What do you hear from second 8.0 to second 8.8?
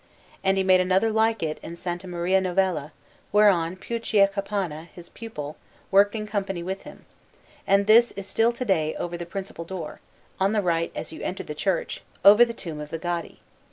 is still to